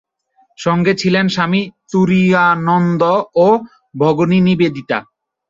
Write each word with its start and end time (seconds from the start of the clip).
সঙ্গে 0.59 0.93
ছিলেন 0.95 1.25
স্বামী 1.27 1.61
তুরীয়ানন্দ 1.91 3.01
ও 3.37 3.47
ভগিনী 3.95 4.39
নিবেদিতা। 4.47 4.97